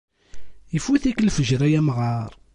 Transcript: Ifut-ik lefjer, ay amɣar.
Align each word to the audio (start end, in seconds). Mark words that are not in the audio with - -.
Ifut-ik 0.75 1.19
lefjer, 1.21 1.61
ay 1.67 1.73
amɣar. 1.79 2.31